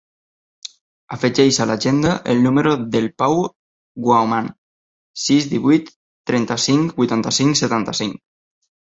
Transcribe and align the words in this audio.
Afegeix 1.15 1.57
a 1.63 1.65
l'agenda 1.71 2.13
el 2.33 2.39
número 2.45 2.71
del 2.95 3.05
Pau 3.21 3.41
Guaman: 4.07 4.47
sis, 5.25 5.49
divuit, 5.51 5.91
trenta-cinc, 6.31 6.97
vuitanta-cinc, 7.03 7.61
setanta-cinc. 7.61 8.17